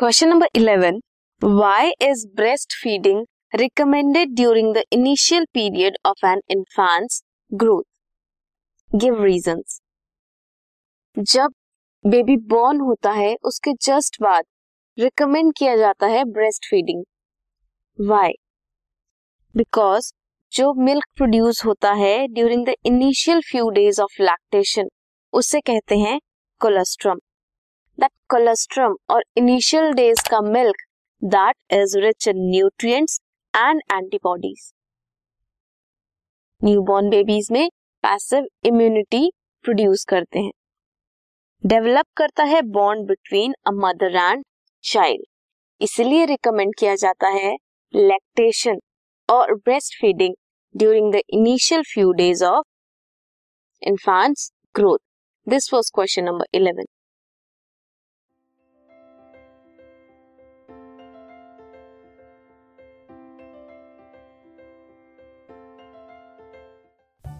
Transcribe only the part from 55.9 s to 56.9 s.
question number eleven